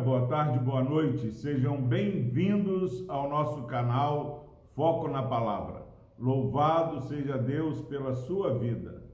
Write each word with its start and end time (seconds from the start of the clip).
boa 0.00 0.26
tarde, 0.26 0.58
boa 0.58 0.82
noite. 0.82 1.30
Sejam 1.30 1.76
bem-vindos 1.76 3.04
ao 3.06 3.28
nosso 3.28 3.64
canal 3.64 4.64
Foco 4.74 5.08
na 5.08 5.22
Palavra. 5.22 5.84
Louvado 6.18 7.06
seja 7.06 7.36
Deus 7.36 7.82
pela 7.82 8.14
sua 8.14 8.58
vida. 8.58 9.04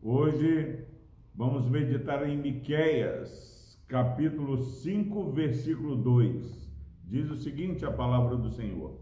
Hoje 0.00 0.84
vamos 1.34 1.68
meditar 1.68 2.28
em 2.28 2.36
Miqueias, 2.36 3.82
capítulo 3.88 4.56
5, 4.58 5.32
versículo 5.32 5.96
2. 5.96 6.72
Diz 7.04 7.30
o 7.30 7.36
seguinte 7.36 7.84
a 7.84 7.90
palavra 7.90 8.36
do 8.36 8.50
Senhor: 8.50 9.00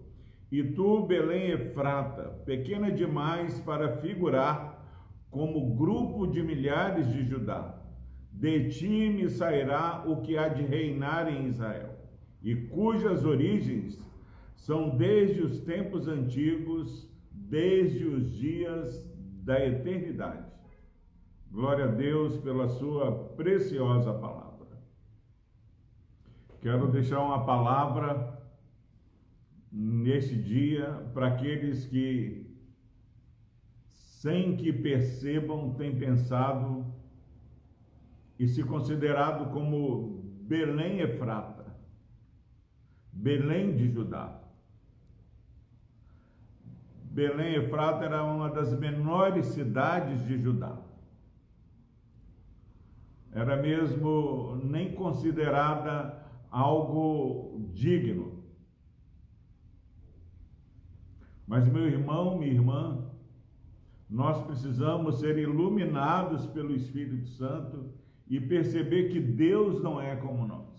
E 0.50 0.62
tu, 0.62 1.06
Belém 1.06 1.50
Efrata, 1.50 2.42
pequena 2.46 2.90
demais 2.90 3.60
para 3.60 3.98
figurar 3.98 4.82
como 5.30 5.74
grupo 5.74 6.26
de 6.26 6.42
milhares 6.42 7.06
de 7.12 7.22
Judá 7.24 7.81
de 8.32 8.70
ti 8.70 9.10
me 9.10 9.28
sairá 9.28 10.04
o 10.06 10.22
que 10.22 10.36
há 10.36 10.48
de 10.48 10.62
reinar 10.62 11.28
em 11.28 11.48
Israel, 11.48 11.96
e 12.42 12.54
cujas 12.54 13.24
origens 13.24 13.98
são 14.56 14.96
desde 14.96 15.42
os 15.42 15.60
tempos 15.60 16.08
antigos, 16.08 17.08
desde 17.30 18.04
os 18.06 18.32
dias 18.32 19.12
da 19.42 19.64
eternidade. 19.64 20.50
Glória 21.50 21.84
a 21.84 21.88
Deus 21.88 22.38
pela 22.38 22.68
sua 22.68 23.28
preciosa 23.36 24.12
palavra. 24.14 24.52
Quero 26.60 26.90
deixar 26.90 27.20
uma 27.20 27.44
palavra 27.44 28.40
neste 29.70 30.36
dia 30.36 30.86
para 31.12 31.28
aqueles 31.28 31.86
que, 31.86 32.56
sem 33.88 34.56
que 34.56 34.72
percebam, 34.72 35.74
têm 35.74 35.98
pensado 35.98 37.01
e 38.42 38.48
se 38.48 38.64
considerado 38.64 39.52
como 39.52 40.20
Belém 40.48 40.98
Efrata, 40.98 41.76
Belém 43.12 43.76
de 43.76 43.88
Judá. 43.88 44.42
Belém 47.04 47.54
Efrata 47.54 48.04
era 48.04 48.24
uma 48.24 48.50
das 48.50 48.76
menores 48.76 49.46
cidades 49.46 50.26
de 50.26 50.38
Judá. 50.38 50.76
Era 53.30 53.62
mesmo 53.62 54.56
nem 54.56 54.92
considerada 54.92 56.26
algo 56.50 57.70
digno. 57.72 58.42
Mas, 61.46 61.68
meu 61.68 61.86
irmão, 61.86 62.36
minha 62.38 62.52
irmã, 62.52 63.08
nós 64.10 64.44
precisamos 64.44 65.20
ser 65.20 65.38
iluminados 65.38 66.44
pelo 66.46 66.74
Espírito 66.74 67.28
Santo 67.28 68.01
e 68.28 68.40
perceber 68.40 69.10
que 69.10 69.20
Deus 69.20 69.82
não 69.82 70.00
é 70.00 70.16
como 70.16 70.46
nós. 70.46 70.72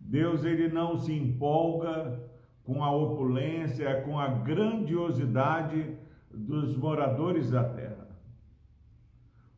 Deus 0.00 0.44
ele 0.44 0.68
não 0.68 0.96
se 0.96 1.12
empolga 1.12 2.22
com 2.64 2.82
a 2.82 2.90
opulência, 2.90 4.02
com 4.02 4.18
a 4.18 4.28
grandiosidade 4.28 5.96
dos 6.32 6.76
moradores 6.76 7.50
da 7.50 7.64
terra. 7.64 8.08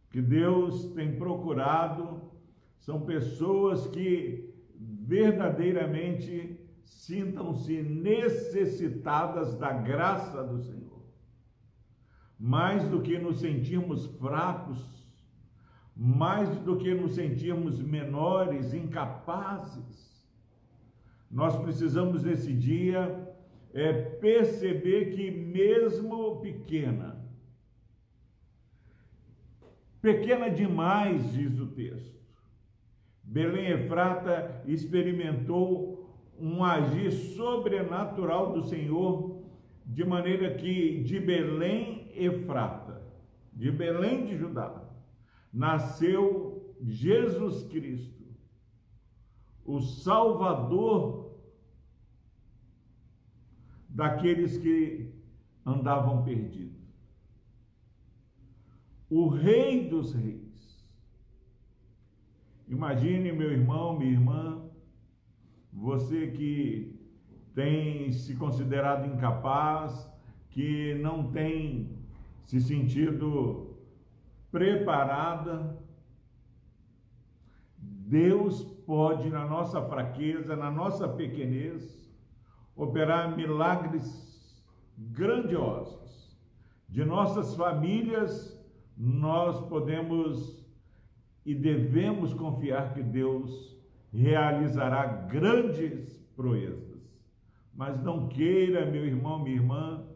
O 0.06 0.10
que 0.10 0.22
Deus 0.22 0.92
tem 0.92 1.16
procurado 1.16 2.22
são 2.76 3.02
pessoas 3.02 3.86
que 3.88 4.54
verdadeiramente 4.78 6.58
sintam-se 6.82 7.82
necessitadas 7.82 9.58
da 9.58 9.72
graça 9.72 10.42
do 10.44 10.58
Senhor. 10.58 11.02
Mais 12.38 12.88
do 12.88 13.02
que 13.02 13.18
nos 13.18 13.40
sentirmos 13.40 14.06
fracos, 14.18 14.78
mais 16.00 16.48
do 16.60 16.76
que 16.76 16.94
nos 16.94 17.16
sentirmos 17.16 17.82
menores, 17.82 18.72
incapazes, 18.72 20.24
nós 21.28 21.56
precisamos 21.60 22.22
nesse 22.22 22.52
dia 22.52 23.34
é, 23.74 23.92
perceber 23.92 25.16
que 25.16 25.28
mesmo 25.28 26.40
pequena, 26.40 27.18
pequena 30.00 30.48
demais, 30.48 31.32
diz 31.32 31.58
o 31.58 31.66
texto, 31.66 32.16
Belém 33.24 33.66
Efrata 33.72 34.62
experimentou 34.66 36.16
um 36.38 36.64
agir 36.64 37.10
sobrenatural 37.10 38.52
do 38.52 38.68
Senhor, 38.68 39.42
de 39.84 40.04
maneira 40.04 40.54
que 40.54 41.02
de 41.02 41.18
Belém 41.18 42.12
Efrata, 42.14 43.02
de 43.52 43.72
Belém 43.72 44.26
de 44.26 44.36
Judá, 44.36 44.87
nasceu 45.52 46.76
Jesus 46.82 47.64
Cristo, 47.64 48.24
o 49.64 49.80
Salvador 49.80 51.36
daqueles 53.88 54.56
que 54.58 55.12
andavam 55.64 56.22
perdidos, 56.22 56.78
o 59.10 59.28
Rei 59.28 59.88
dos 59.88 60.12
Reis. 60.14 60.48
Imagine, 62.68 63.32
meu 63.32 63.50
irmão, 63.50 63.98
minha 63.98 64.12
irmã, 64.12 64.70
você 65.72 66.30
que 66.30 66.98
tem 67.54 68.12
se 68.12 68.36
considerado 68.36 69.06
incapaz, 69.06 70.12
que 70.50 70.94
não 70.96 71.30
tem 71.32 71.98
se 72.42 72.60
sentido 72.60 73.77
preparada. 74.50 75.78
Deus 77.78 78.62
pode, 78.86 79.28
na 79.28 79.44
nossa 79.44 79.82
fraqueza, 79.82 80.56
na 80.56 80.70
nossa 80.70 81.08
pequenez, 81.08 82.08
operar 82.74 83.36
milagres 83.36 84.64
grandiosos. 84.96 86.36
De 86.88 87.04
nossas 87.04 87.54
famílias, 87.54 88.58
nós 88.96 89.68
podemos 89.68 90.66
e 91.44 91.54
devemos 91.54 92.34
confiar 92.34 92.92
que 92.94 93.02
Deus 93.02 93.76
realizará 94.12 95.06
grandes 95.06 96.18
proezas. 96.34 97.22
Mas 97.74 98.02
não 98.02 98.28
queira, 98.28 98.84
meu 98.86 99.04
irmão, 99.04 99.42
minha 99.42 99.56
irmã, 99.56 100.07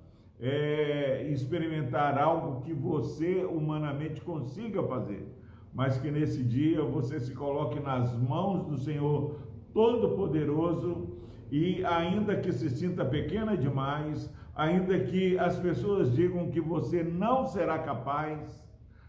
é, 0.43 1.29
experimentar 1.31 2.19
algo 2.19 2.63
que 2.63 2.75
você 2.75 3.45
humanamente 3.45 4.21
consiga 4.21 4.83
fazer, 4.83 5.25
mas 5.73 5.99
que 5.99 6.11
nesse 6.11 6.43
dia 6.43 6.83
você 6.83 7.21
se 7.21 7.33
coloque 7.33 7.79
nas 7.79 8.19
mãos 8.19 8.67
do 8.67 8.77
Senhor 8.77 9.39
Todo-Poderoso 9.73 11.13
e, 11.49 11.85
ainda 11.85 12.37
que 12.37 12.53
se 12.53 12.69
sinta 12.71 13.05
pequena 13.05 13.57
demais, 13.57 14.29
ainda 14.53 14.99
que 14.99 15.39
as 15.39 15.57
pessoas 15.61 16.13
digam 16.13 16.51
que 16.51 16.61
você 16.61 17.05
não 17.05 17.47
será 17.47 17.79
capaz, 17.79 18.69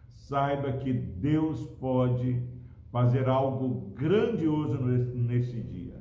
saiba 0.09 0.73
que 0.73 0.93
Deus 0.93 1.65
pode 1.79 2.43
fazer 2.91 3.27
algo 3.27 3.91
grandioso 3.95 4.77
nesse 4.79 5.59
dia. 5.61 5.99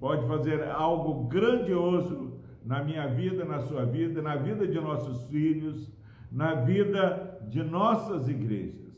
Pode 0.00 0.26
fazer 0.26 0.62
algo 0.70 1.28
grandioso 1.28 2.40
na 2.64 2.82
minha 2.82 3.06
vida, 3.08 3.44
na 3.44 3.60
sua 3.60 3.84
vida, 3.84 4.20
na 4.20 4.36
vida 4.36 4.66
de 4.66 4.80
nossos 4.80 5.28
filhos, 5.28 5.90
na 6.30 6.54
vida 6.54 7.40
de 7.48 7.62
nossas 7.62 8.28
igrejas. 8.28 8.90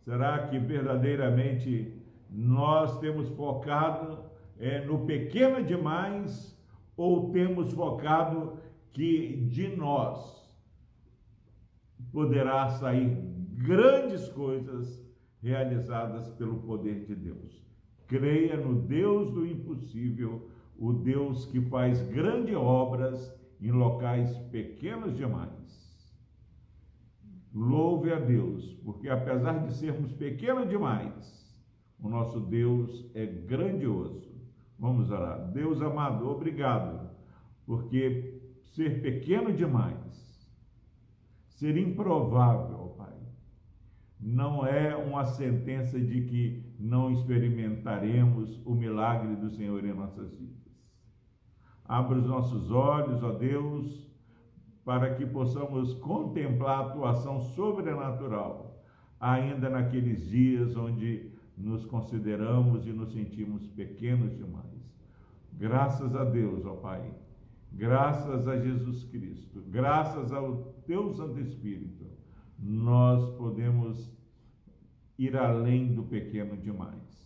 Será 0.00 0.46
que 0.46 0.58
verdadeiramente 0.58 1.94
nós 2.30 2.98
temos 3.00 3.28
focado 3.30 4.24
é, 4.58 4.84
no 4.84 5.06
pequeno 5.06 5.64
demais 5.64 6.56
ou 6.96 7.30
temos 7.30 7.72
focado 7.72 8.58
que 8.90 9.48
de 9.50 9.76
nós 9.76 10.38
poderá 12.12 12.68
sair 12.70 13.16
grandes 13.52 14.28
coisas 14.28 15.06
realizadas 15.42 16.30
pelo 16.30 16.58
poder 16.62 17.04
de 17.04 17.14
Deus? 17.14 17.62
Creia 18.06 18.56
no 18.56 18.80
Deus 18.80 19.30
do 19.30 19.46
impossível 19.46 20.48
o 20.78 20.92
Deus 20.92 21.44
que 21.46 21.60
faz 21.60 22.00
grandes 22.08 22.54
obras 22.54 23.36
em 23.60 23.72
locais 23.72 24.38
pequenos 24.50 25.16
demais. 25.16 25.58
Louve 27.52 28.12
a 28.12 28.20
Deus, 28.20 28.74
porque 28.84 29.08
apesar 29.08 29.66
de 29.66 29.74
sermos 29.74 30.12
pequenos 30.12 30.68
demais, 30.68 31.48
o 31.98 32.08
nosso 32.08 32.38
Deus 32.40 33.10
é 33.14 33.26
grandioso. 33.26 34.28
Vamos 34.78 35.10
orar. 35.10 35.50
Deus 35.50 35.82
amado, 35.82 36.28
obrigado, 36.28 37.10
porque 37.66 38.40
ser 38.62 39.02
pequeno 39.02 39.52
demais, 39.52 40.48
ser 41.48 41.76
improvável, 41.76 42.94
Pai, 42.96 43.16
não 44.20 44.64
é 44.64 44.94
uma 44.94 45.24
sentença 45.24 45.98
de 45.98 46.22
que 46.26 46.74
não 46.78 47.10
experimentaremos 47.10 48.64
o 48.64 48.74
milagre 48.74 49.34
do 49.34 49.50
Senhor 49.50 49.84
em 49.84 49.92
nossas 49.92 50.36
vidas. 50.36 50.67
Abra 51.88 52.18
os 52.18 52.26
nossos 52.26 52.70
olhos, 52.70 53.22
ó 53.22 53.32
Deus, 53.32 54.06
para 54.84 55.14
que 55.14 55.24
possamos 55.24 55.94
contemplar 55.94 56.80
a 56.80 56.86
atuação 56.88 57.40
sobrenatural, 57.40 58.84
ainda 59.18 59.70
naqueles 59.70 60.28
dias 60.28 60.76
onde 60.76 61.32
nos 61.56 61.86
consideramos 61.86 62.86
e 62.86 62.92
nos 62.92 63.10
sentimos 63.12 63.66
pequenos 63.68 64.36
demais. 64.36 64.94
Graças 65.52 66.14
a 66.14 66.24
Deus, 66.24 66.64
ó 66.66 66.74
Pai, 66.74 67.10
graças 67.72 68.46
a 68.46 68.58
Jesus 68.58 69.04
Cristo, 69.04 69.62
graças 69.66 70.30
ao 70.30 70.74
Teu 70.86 71.10
Santo 71.14 71.40
Espírito, 71.40 72.06
nós 72.58 73.34
podemos 73.36 74.14
ir 75.18 75.36
além 75.36 75.94
do 75.94 76.02
pequeno 76.02 76.56
demais. 76.56 77.18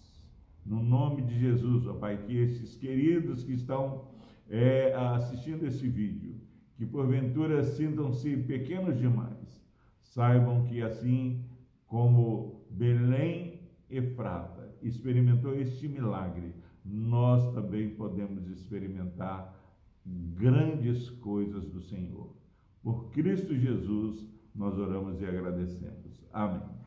No 0.64 0.82
nome 0.82 1.22
de 1.22 1.38
Jesus, 1.38 1.86
ó 1.86 1.94
Pai, 1.94 2.18
que 2.18 2.36
esses 2.36 2.76
queridos 2.76 3.42
que 3.42 3.52
estão 3.52 4.04
é, 4.52 4.92
assistindo 4.94 5.66
esse 5.66 5.88
vídeo, 5.88 6.38
que 6.76 6.84
porventura 6.84 7.64
sintam-se 7.64 8.36
pequenos 8.36 8.98
demais, 8.98 9.64
saibam 9.98 10.62
que 10.64 10.82
assim 10.82 11.42
como 11.86 12.66
Belém 12.70 13.62
Efrata 13.88 14.76
experimentou 14.82 15.54
este 15.54 15.88
milagre, 15.88 16.54
nós 16.84 17.54
também 17.54 17.94
podemos 17.94 18.46
experimentar 18.48 19.58
grandes 20.04 21.08
coisas 21.08 21.66
do 21.70 21.80
Senhor. 21.80 22.36
Por 22.82 23.10
Cristo 23.10 23.54
Jesus, 23.54 24.28
nós 24.54 24.76
oramos 24.76 25.18
e 25.22 25.24
agradecemos. 25.24 26.22
Amém. 26.30 26.81